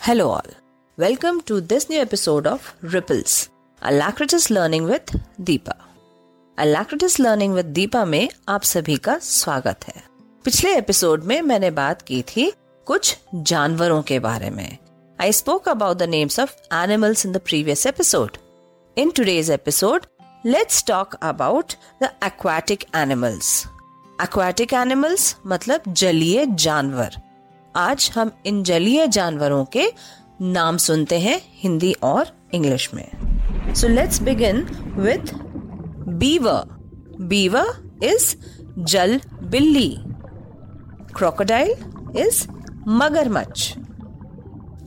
Hello, 0.00 0.26
all. 0.30 0.50
Welcome 0.98 1.40
to 1.40 1.60
this 1.60 1.90
new 1.90 2.00
episode 2.00 2.46
of 2.46 2.74
Ripples, 2.92 3.48
Alacritus 3.82 4.48
Learning 4.50 4.84
with 4.90 5.10
Deepa. 5.40 5.74
Alacritus 6.58 7.18
Learning 7.18 7.52
with 7.52 7.74
Deepa 7.74 8.06
में 8.06 8.28
आप 8.48 8.62
सभी 8.62 8.96
का 8.96 9.18
स्वागत 9.18 9.84
है। 9.88 10.02
पिछले 10.44 10.76
एपिसोड 10.76 11.24
में 11.24 11.42
मैंने 11.42 11.70
बात 11.70 12.02
की 12.02 12.22
थी 12.22 12.52
कुछ 12.86 13.18
जानवरों 13.34 14.02
के 14.02 14.18
बारे 14.18 14.50
में। 14.50 14.78
I 15.20 15.32
spoke 15.32 15.68
about 15.68 15.96
the 15.96 16.02
names 16.02 16.40
of 16.40 16.54
animals 16.74 17.26
in 17.26 17.32
the 17.32 17.36
previous 17.36 17.86
episode 17.86 18.36
in 18.98 19.10
today's 19.10 19.50
episode 19.50 20.06
let's 20.46 20.84
talk 20.84 21.14
about 21.14 21.72
the 22.02 22.10
aquatic 22.24 22.84
animals 22.96 23.66
aquatic 24.22 24.72
animals 24.72 25.36
मतलब 25.46 25.82
जलीय 25.88 26.46
जानवर। 26.46 27.27
आज 27.78 28.12
हम 28.14 28.30
इन 28.46 28.62
जलीय 28.62 29.06
जानवरों 29.06 29.64
के 29.64 29.92
नाम 30.42 30.76
सुनते 30.76 31.18
हैं 31.18 31.42
हिंदी 31.54 31.92
और 31.92 32.48
इंग्लिश 32.52 32.94
में। 32.94 33.08
So 33.74 33.88
let's 33.88 34.22
begin 34.22 34.56
with 34.96 35.34
beaver 36.08 36.76
beaver 37.20 37.90
is 38.04 38.36
जल 38.78 39.20
बिल्ली। 39.42 39.98
क्रोकोडाइल 41.16 41.74
इज़ 42.16 42.48
मगरमच्छ। 42.88 43.76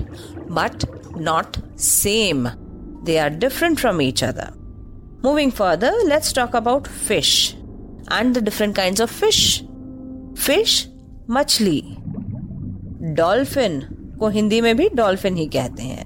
but 0.52 0.90
not 1.28 1.62
same. 1.76 2.50
They 3.06 3.20
are 3.28 3.40
different 3.44 3.86
from 3.86 4.02
each 4.10 4.28
other. 4.32 4.61
Moving 5.24 5.52
further, 5.52 5.92
let's 6.06 6.34
talk 6.34 6.56
about 6.56 6.88
fish 6.88 7.56
and 8.10 8.36
the 8.36 8.42
different 8.42 8.76
kinds 8.76 9.00
of 9.00 9.12
fish. 9.12 9.62
Fish, 10.46 10.88
मछली 11.30 11.82
dolphin 13.16 13.80
को 14.20 14.30
हिंदी 14.30 14.62
में 14.62 14.78
भी 14.78 14.90
dolphin 14.90 15.36
ही 15.36 15.46
कहते 15.48 15.84
हैं. 15.84 16.06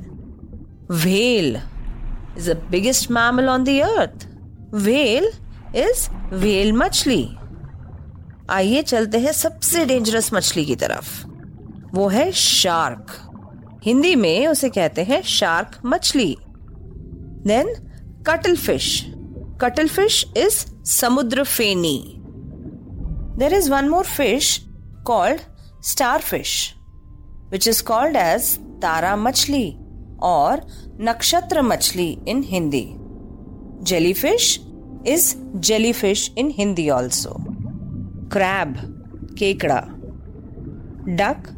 Whale 0.92 1.58
is 2.38 2.52
the 2.52 2.68
biggest 2.72 3.12
mammal 3.12 3.50
on 3.50 3.64
the 3.64 3.70
earth 3.70 4.28
whale 4.74 5.32
is 5.76 6.10
whale 6.34 6.74
मछली 6.74 7.38
आइए 8.50 8.82
चलते 8.82 9.20
हैं 9.20 9.32
सबसे 9.32 9.86
डेंजरस 9.86 10.34
मछली 10.34 10.66
की 10.66 10.76
तरफ़. 10.76 11.26
वो 11.94 12.08
है 12.08 12.32
शार्क 12.32 13.18
हिंदी 13.84 14.16
में 14.16 14.48
उसे 14.48 14.70
कहते 14.70 15.04
हैं 15.04 15.22
शार्क 15.22 15.80
मछली. 15.86 16.38
Then 17.48 17.76
Cuttlefish. 18.25 19.07
Cuttlefish 19.59 20.25
is 20.35 20.67
samudra 20.83 21.45
feni. 21.57 22.21
There 23.37 23.55
is 23.55 23.69
one 23.71 23.89
more 23.89 24.05
fish 24.05 24.63
called 25.05 25.45
starfish, 25.81 26.77
which 27.51 27.67
is 27.67 27.83
called 27.83 28.17
as 28.17 28.59
Tara 28.81 29.15
Machli 29.27 29.79
or 30.19 30.59
Nakshatra 30.99 31.63
Machli 31.71 32.21
in 32.27 32.43
Hindi. 32.43 32.97
Jellyfish 33.83 34.61
is 35.05 35.37
jellyfish 35.61 36.31
in 36.37 36.51
Hindi 36.51 36.91
also. 36.91 37.41
Crab, 38.29 38.77
kekda. 39.35 39.81
Duck, 41.17 41.49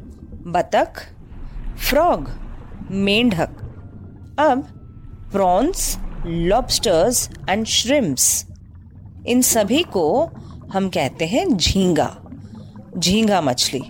batak. 0.44 1.06
Frog, 1.76 2.28
मेंढक 2.90 3.50
अब 4.38 4.62
prawns 5.32 5.96
lobsters 6.27 7.29
and 7.49 7.65
shrimps 7.65 8.45
इन 9.27 9.41
सभी 9.41 9.83
को 9.83 10.07
हम 10.73 10.89
कहते 10.89 11.25
हैं 11.25 11.45
झींगा 11.57 12.15
झींगा 12.97 13.41
मछली. 13.41 13.81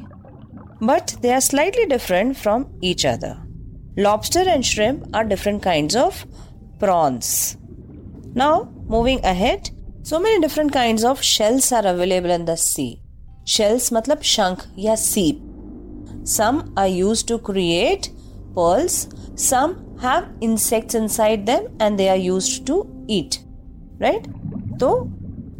But 0.83 1.11
they 1.21 1.31
are 1.31 1.39
slightly 1.39 1.85
different 1.85 2.35
from 2.35 2.65
each 2.83 3.05
other 3.05 4.01
lobster 4.01 4.47
and 4.47 4.63
shrimp 4.63 5.15
are 5.15 5.23
different 5.23 5.61
kind 5.63 5.95
of 5.95 6.23
prawns 6.79 7.57
now 8.35 8.63
moving 8.89 9.19
ahead 9.19 9.67
so 10.05 10.19
many 10.19 10.41
different 10.41 10.71
kind 10.71 11.05
of 11.05 11.21
shells 11.21 11.73
are 11.73 11.85
available 11.85 12.31
in 12.31 12.45
the 12.45 12.55
sea 12.55 12.87
shells 13.47 13.93
मतलब 13.93 14.21
शंख 14.21 14.67
या 14.79 14.95
सीप 14.95 16.23
some 16.27 16.61
are 16.79 16.87
use 16.87 17.25
to 17.27 17.37
create 17.37 18.07
pearls 18.55 19.07
some 19.39 19.75
have 20.03 20.39
insects 20.43 20.95
inside 20.95 21.45
them 21.45 21.67
and 21.81 21.97
they 21.97 22.07
are 22.07 22.17
use 22.17 22.49
to 22.65 22.85
eat 23.09 23.35
right 24.01 24.27
तो 24.79 24.89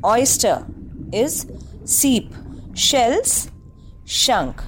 oyster 0.05 1.15
is 1.15 1.45
सीप 1.87 2.31
shells 2.77 3.49
शंख 4.07 4.63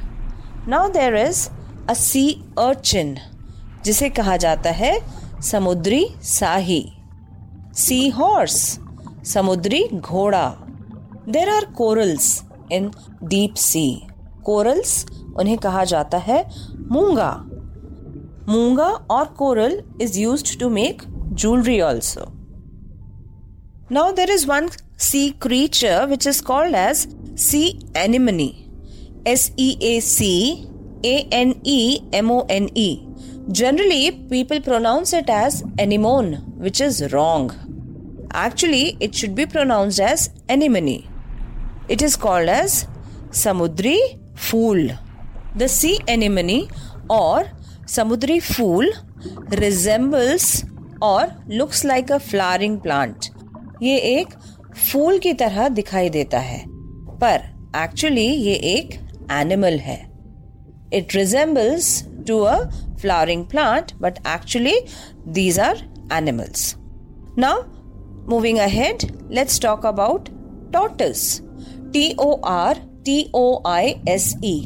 now 0.67 0.89
there 0.89 1.15
is 1.15 1.47
a 1.89 1.93
sea 1.93 2.29
urchin 2.59 3.17
जिसे 3.85 4.09
कहा 4.09 4.37
जाता 4.37 4.71
है 4.71 4.93
समुद्री 5.41 6.05
साही 6.23 6.83
सी 7.75 8.07
हॉर्स 8.09 8.79
समुद्री 9.25 9.83
घोड़ा। 9.93 10.47
There 11.29 11.49
are 11.49 11.65
corals 11.65 12.43
in 12.71 12.91
deep 13.23 13.53
sea 13.55 14.01
corals 14.45 15.05
उन्हें 15.37 15.57
कहा 15.57 15.83
जाता 15.83 16.17
है 16.17 16.43
मूँगा। 16.91 17.31
Munga 18.51 19.03
or 19.15 19.27
coral 19.39 19.73
is 19.99 20.17
used 20.17 20.59
to 20.59 20.69
make 20.71 21.01
jewelry 21.35 21.81
also. 21.81 22.33
Now 23.91 24.11
there 24.11 24.31
is 24.35 24.47
one 24.47 24.69
sea 24.97 25.33
creature 25.33 26.07
which 26.07 26.25
is 26.25 26.41
called 26.41 26.73
as 26.73 27.07
sea 27.35 27.79
anemone. 27.93 28.49
S 29.23 29.51
E 29.55 29.77
A 29.91 29.99
C 29.99 30.67
A 31.03 31.27
N 31.31 31.61
E 31.63 31.99
M 32.11 32.31
O 32.31 32.39
N 32.49 32.69
E. 32.73 32.89
Generally, 33.51 34.11
people 34.31 34.59
pronounce 34.61 35.13
it 35.13 35.29
as 35.29 35.61
anemone, 35.77 36.33
which 36.57 36.81
is 36.81 37.13
wrong. 37.13 37.45
Actually, 38.33 38.97
it 38.99 39.13
should 39.13 39.35
be 39.35 39.45
pronounced 39.45 39.99
as 39.99 40.31
anemone. 40.47 41.07
It 41.87 42.01
is 42.01 42.15
called 42.15 42.49
as 42.49 42.87
samudri 43.29 43.99
fool. 44.33 44.89
The 45.55 45.67
sea 45.67 45.99
anemone 46.07 46.69
or 47.09 47.47
समुद्री 47.89 48.39
फूल 48.39 48.91
resembles 49.53 50.63
और 51.03 51.29
looks 51.49 51.83
like 51.85 52.11
a 52.11 52.17
flowering 52.17 52.79
plant 52.79 53.25
ये 53.83 53.95
एक 53.97 54.33
फूल 54.91 55.17
की 55.19 55.33
तरह 55.33 55.67
दिखाई 55.69 56.09
देता 56.09 56.39
है, 56.39 56.63
पर 57.21 57.47
एक्चुअली 57.75 58.25
ये 58.25 58.53
एक 58.73 58.93
एनिमल 59.31 59.77
है. 59.79 59.97
It 60.93 61.15
resembles 61.15 62.03
to 62.27 62.39
a 62.39 62.57
flowering 63.01 63.45
plant 63.45 63.93
but 64.01 64.19
actually 64.27 64.79
these 65.27 65.59
are 65.59 65.83
animals 66.13 66.73
now 67.39 67.61
moving 68.29 68.57
ahead 68.57 69.11
let's 69.31 69.61
talk 69.61 69.85
about 69.85 70.29
tortoise 70.73 71.39
T 71.93 72.13
O 72.19 72.33
R 72.47 72.87
T 73.05 73.31
O 73.33 73.61
I 73.67 73.93
S 74.09 74.33
E 74.43 74.59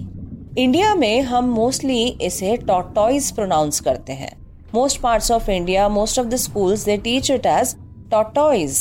India 0.58 0.94
में 0.96 1.22
हम 1.22 1.46
मोस्टली 1.50 2.03
इसे 2.22 2.56
टोटॉइज 2.58 3.31
प्रोनाउंस 3.36 3.80
करते 3.80 4.14
हैं। 4.14 4.31
Most 4.74 5.00
parts 5.02 5.31
of 5.31 5.50
India 5.52 5.88
most 5.90 6.19
of 6.19 6.28
the 6.28 6.36
schools 6.36 6.84
they 6.86 6.97
teach 6.97 7.30
it 7.31 7.46
as 7.46 7.74
tortoise 8.12 8.78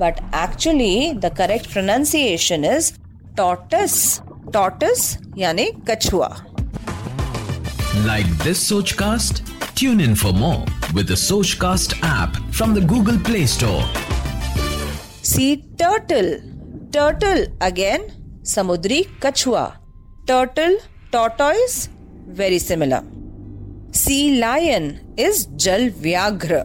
but 0.00 0.18
actually 0.34 1.12
the 1.14 1.32
correct 1.36 1.72
pronunciation 1.72 2.64
is 2.64 2.92
tortoise 3.36 4.20
tortoise 4.54 5.18
यानी 5.38 5.70
कछुआ। 5.90 6.28
Like 8.06 8.38
this 8.44 8.68
Sochcast 8.92 9.42
tune 9.78 10.00
in 10.00 10.14
for 10.14 10.32
more 10.32 10.94
with 10.94 11.14
Sochcast 11.60 11.96
app 11.96 12.40
from 12.52 12.74
the 12.74 12.86
Google 12.88 13.18
Play 13.26 13.46
Store 13.46 13.82
sea 15.24 15.54
turtle 15.80 16.34
turtle 16.94 17.46
again 17.62 18.08
समुद्री 18.46 19.04
कछुआ 19.22 19.70
turtle 20.28 20.78
tortoise? 21.14 21.88
Very 22.26 22.58
similar. 22.58 23.04
Sea 23.92 24.40
lion 24.40 24.86
is 25.16 25.46
jal 25.64 25.84
vyagra 26.04 26.62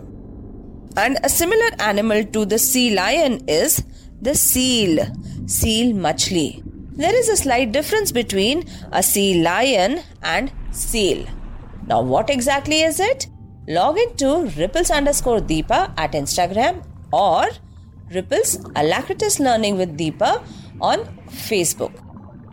and 1.04 1.20
a 1.24 1.30
similar 1.30 1.70
animal 1.88 2.24
to 2.36 2.46
the 2.54 2.58
sea 2.58 2.88
lion 3.00 3.36
is 3.48 3.84
the 4.28 4.34
seal 4.34 4.96
seal 5.58 5.94
machli. 6.06 6.48
There 7.02 7.16
is 7.16 7.30
a 7.30 7.38
slight 7.38 7.72
difference 7.72 8.12
between 8.12 8.64
a 8.92 9.04
sea 9.04 9.44
lion 9.44 10.00
and 10.24 10.52
seal. 10.72 11.22
Now 11.86 12.02
what 12.02 12.32
exactly 12.32 12.82
is 12.82 13.00
it? 13.00 13.28
Log 13.68 14.00
into 14.00 14.32
ripples 14.62 14.90
underscore 14.90 15.42
deepa 15.52 15.82
at 16.06 16.14
instagram 16.24 16.84
or 17.14 17.44
ripples 18.18 18.58
alacritus 18.76 19.40
learning 19.40 19.78
with 19.78 19.96
deepa 20.02 20.32
on 20.82 21.06
facebook. 21.50 22.04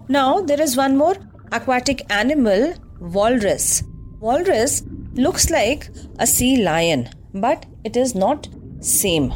Now 0.08 0.42
there 0.42 0.60
is 0.60 0.76
one 0.76 0.96
more 0.96 1.16
aquatic 1.52 2.10
animal 2.10 2.74
walrus. 3.00 3.82
Walrus 4.20 4.82
looks 5.14 5.50
like 5.50 5.88
a 6.18 6.26
sea 6.26 6.62
lion, 6.62 7.08
but 7.34 7.66
it 7.84 7.96
is 7.96 8.14
not 8.14 8.48
same. 8.80 9.32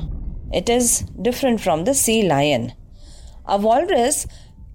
It 0.52 0.68
is 0.68 1.00
different 1.22 1.60
from 1.60 1.84
the 1.84 1.94
sea 1.94 2.26
lion. 2.28 2.72
A 3.46 3.58
walrus 3.58 4.26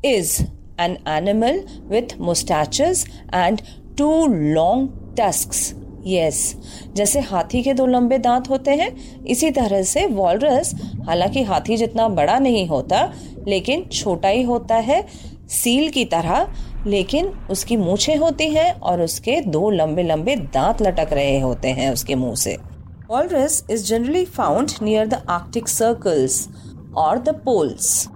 is 0.03 0.45
an 0.77 0.97
animal 1.05 1.65
with 1.87 2.19
mustaches 2.19 3.05
and 3.29 3.61
two 3.95 4.25
long 4.55 5.13
tusks. 5.15 5.73
Yes 6.07 6.39
yes, 6.55 6.95
जैसे 6.95 7.19
हाथी 7.19 7.61
के 7.63 7.73
दो 7.73 7.85
लंबे 7.85 8.17
दांत 8.17 8.49
होते 8.49 8.71
हैं 8.71 8.89
इसी 9.25 9.49
तरह 9.51 9.81
से 9.83 10.05
वॉलरस 10.05 10.73
हालाँकि 11.07 11.43
हाथी 11.43 11.77
जितना 11.77 12.07
बड़ा 12.19 12.37
नहीं 12.39 12.67
होता 12.67 13.13
लेकिन 13.47 13.83
छोटा 13.93 14.29
ही 14.29 14.43
होता 14.43 14.75
है 14.75 15.05
सील 15.49 15.89
की 15.91 16.05
तरह 16.05 16.47
लेकिन 16.87 17.31
उसकी 17.49 17.77
मूछें 17.77 18.15
होती 18.17 18.49
हैं 18.49 18.79
और 18.79 19.01
उसके 19.01 19.41
दो 19.41 19.69
लंबे 19.69 20.03
लंबे 20.03 20.35
दांत 20.35 20.81
लटक 20.81 21.13
रहे 21.13 21.39
होते 21.39 21.67
हैं 21.67 21.91
उसके 21.93 22.15
मुँह 22.15 22.35
से। 22.35 22.57
Walrus 23.09 23.65
is 23.69 23.85
generally 23.85 24.25
found 24.25 24.71
near 24.81 25.07
the 25.07 25.21
Arctic 25.29 25.67
circles 25.67 26.47
और 26.97 27.19
the 27.19 27.29
poles 27.45 28.07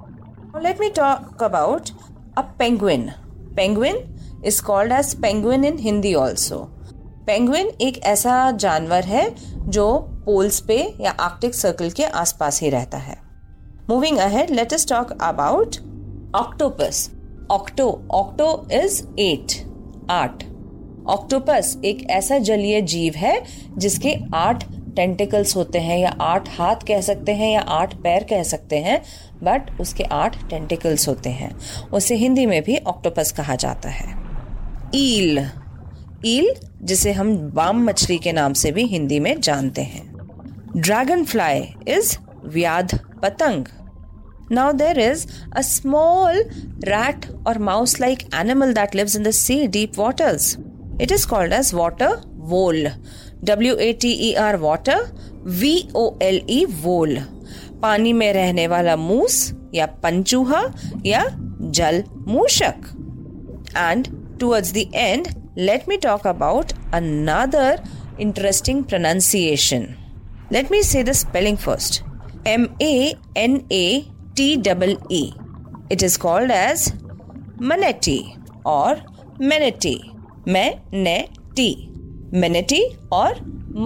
let 0.63 0.79
me 0.79 0.89
talk 0.89 1.43
about 1.43 1.89
a 2.37 2.41
penguin 2.59 3.09
penguin 3.55 4.03
is 4.45 4.61
called 4.63 4.91
as 4.91 5.13
penguin 5.21 5.65
in 5.65 5.77
Hindi 5.79 6.13
also 6.13 6.57
penguin 7.27 7.67
एक 7.81 8.03
ऐसा 8.03 8.51
जानवर 8.51 9.03
है 9.03 9.29
जो 9.69 9.97
पोल्स 10.25 10.59
पे 10.59 10.77
या 11.01 11.11
आर्कटिक 11.11 11.55
सर्कल 11.55 11.89
के 11.89 12.03
आसपास 12.03 12.61
ही 12.61 12.69
रहता 12.69 12.97
है। 12.97 13.17
Moving 13.89 14.17
ahead 14.17 14.49
let 14.49 14.73
talk 14.89 15.11
about 15.21 15.75
octopus 16.35 17.09
octo 17.51 18.07
octo 18.11 18.67
is 18.71 19.01
eight 19.19 19.53
आठ 20.09 20.43
ऑक्टोपस 21.07 21.77
एक 21.85 22.09
ऐसा 22.09 22.37
जलीय 22.37 22.81
जीव 22.81 23.13
है 23.15 23.43
जिसके 23.77 24.15
आठ 24.33 24.63
टेंटिकल्स 24.95 25.55
होते 25.55 25.79
हैं 25.79 25.99
या 25.99 26.09
आठ 26.21 26.49
हाथ 26.59 26.75
कह 26.75 27.01
सकते 27.01 27.31
हैं 27.31 27.51
या 27.51 27.59
आठ 27.59 27.95
पैर 27.95 28.23
कह 28.23 28.43
सकते 28.43 28.77
हैं 28.77 29.01
बट 29.43 29.79
उसके 29.81 30.03
आठ 30.03 30.49
टेंटिकल्स 30.49 31.07
होते 31.07 31.29
हैं। 31.29 31.55
उसे 31.93 32.15
हिंदी 32.15 32.45
में 32.45 32.61
भी 32.63 32.77
ऑक्टोपस 32.77 33.31
कहा 33.31 33.55
जाता 33.55 33.89
है। 33.89 34.13
ईल 34.95 35.45
ईल 36.25 36.53
जिसे 36.81 37.11
हम 37.11 37.35
बाम 37.37 37.83
मछली 37.85 38.17
के 38.17 38.31
नाम 38.31 38.53
से 38.53 38.71
भी 38.71 38.83
हिंदी 38.83 39.19
में 39.19 39.41
जानते 39.41 39.81
हैं। 39.81 40.07
ड्रैगन 40.77 41.23
फ्लाई 41.23 41.67
इज़ 41.87 42.17
व्याध 42.45 42.99
पतंग 43.23 43.65
Now 44.52 44.72
there 44.82 44.98
is 45.00 45.26
a 45.56 45.60
small 45.60 46.42
rat 46.88 47.26
और 47.46 47.58
mouse 47.68 48.00
like 48.00 48.22
animal 48.40 48.72
that 48.74 48.94
lives 48.94 49.16
in 49.16 49.22
the 49.22 49.30
sea 49.40 49.66
deep 49.76 49.98
waters 49.98 50.56
it 51.02 51.12
is 51.12 51.24
called 51.30 51.52
as 51.52 51.74
water 51.74 52.16
vole 52.50 52.88
W 53.44 53.76
A 53.76 53.92
T 54.02 54.10
E 54.28 54.32
R 54.40 54.56
water 54.66 55.06
V 55.60 55.76
O 55.96 56.10
L 56.22 56.40
E 56.50 56.64
vole 56.82 57.16
पानी 57.82 58.12
में 58.12 58.32
रहने 58.32 58.66
वाला 58.66 58.96
मूस 58.96 59.52
या 59.74 59.86
पंचूहा 60.02 60.64
या 61.06 61.24
जल 61.78 62.02
मूषक 62.28 62.92
and 63.76 64.06
towards 64.40 64.72
the 64.72 64.86
end 64.94 65.28
let 65.56 65.86
me 65.86 65.96
talk 65.98 66.24
about 66.24 66.72
another 66.92 67.78
interesting 68.18 68.82
pronunciation. 68.82 69.96
Let 70.50 70.68
me 70.68 70.82
say 70.82 71.02
the 71.02 71.14
spelling 71.14 71.56
first 71.56 72.02
M 72.44 72.74
A 72.80 73.14
N 73.36 73.64
A 73.70 74.04
T 74.39 74.53
E 74.55 74.97
E. 75.09 75.33
It 75.89 76.01
is 76.01 76.15
called 76.15 76.49
as 76.49 76.93
manatee 77.57 78.37
or 78.63 79.01
manatee. 79.37 80.13
Manatee. 80.45 81.91
Manatee 82.31 82.85
or 83.11 83.33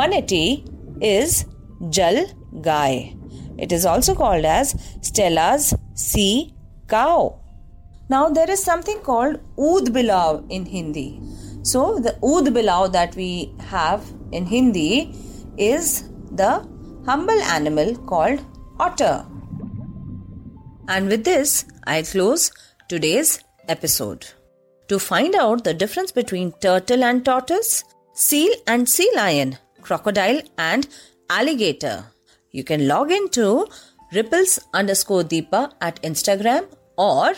manatee 0.02 0.64
is 1.02 1.46
jal 1.90 2.28
gai. 2.62 3.16
It 3.58 3.72
is 3.72 3.88
also 3.88 4.14
called 4.14 4.46
as 4.46 4.76
Stella's 5.02 5.74
sea 5.96 6.54
cow. 6.88 7.40
Now 8.10 8.30
there 8.30 8.52
is 8.52 8.64
something 8.64 9.00
called 9.00 9.40
ood 9.58 9.92
bilav 9.98 10.46
in 10.52 10.68
Hindi. 10.68 11.20
So, 11.64 11.98
the 11.98 12.14
oud 12.32 12.54
bilao 12.56 12.92
that 12.92 13.16
we 13.16 13.52
have 13.60 14.06
in 14.32 14.46
Hindi 14.46 15.16
is 15.58 16.10
the 16.32 16.54
humble 17.08 17.42
animal 17.42 17.96
called 17.96 18.40
otter. 18.80 19.26
And 20.88 21.08
with 21.08 21.24
this, 21.24 21.66
I 21.86 22.02
close 22.02 22.52
today's 22.90 23.44
episode. 23.68 24.28
To 24.90 25.00
find 25.00 25.34
out 25.36 25.64
the 25.64 25.74
difference 25.74 26.12
between 26.12 26.52
turtle 26.54 27.04
and 27.04 27.24
tortoise, 27.24 27.84
seal 28.14 28.54
and 28.68 28.88
sea 28.88 29.10
lion, 29.16 29.58
crocodile 29.82 30.42
and 30.58 30.88
alligator, 31.30 32.06
you 32.52 32.64
can 32.64 32.88
log 32.88 33.12
into 33.12 33.68
ripples 34.14 34.60
underscore 34.74 35.24
Deepa 35.24 35.72
at 35.82 36.02
Instagram 36.04 36.68
or 36.98 37.34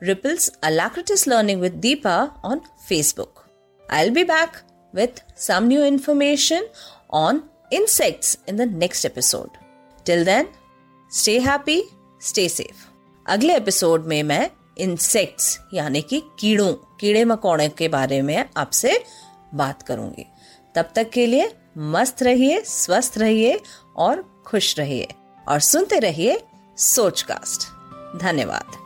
ripples 0.00 0.50
alacritus 0.62 1.26
learning 1.26 1.60
with 1.60 1.80
Deepa 1.82 2.32
on 2.42 2.62
Facebook. 2.88 3.44
I'll 3.90 4.10
be 4.10 4.24
back 4.24 4.62
with 4.92 5.20
some 5.34 5.68
new 5.68 5.84
information 5.84 6.66
on 7.10 7.48
insects 7.70 8.38
in 8.46 8.56
the 8.56 8.66
next 8.66 9.04
episode. 9.04 9.50
Till 10.04 10.24
then, 10.24 10.48
stay 11.08 11.38
happy, 11.38 11.82
stay 12.26 12.48
safe 12.48 12.86
अगले 13.26 13.56
episode 13.56 14.06
में 14.06 14.22
मैं 14.22 14.50
insects 14.78 15.58
यानी 15.74 16.02
कि 16.02 16.22
कीड़ों, 16.38 16.72
कीड़े 16.72 17.24
मकोड़े 17.24 17.68
के 17.68 17.88
बारे 17.88 18.22
में 18.22 18.50
आपसे 18.56 19.04
बात 19.54 19.82
करूँगी। 19.82 20.26
तब 20.74 20.88
तक 20.94 21.10
के 21.10 21.26
लिए 21.26 21.52
मस्त 21.78 22.22
रहिए, 22.22 22.60
स्वस्थ 22.60 23.14
रहिए 23.16 23.60
और 23.96 24.44
खुश 24.46 24.78
रहिए। 24.78 25.08
और 25.48 25.60
सुनते 25.60 25.98
रहिए 25.98 26.44
सोचकास्ट 26.78 27.60
धन्यवाद। 28.22 28.85